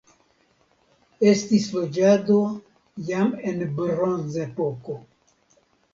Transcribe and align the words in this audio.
Estis 1.31 1.67
loĝado 1.75 2.39
jam 3.11 3.33
en 3.53 3.63
Bronzepoko. 3.81 5.01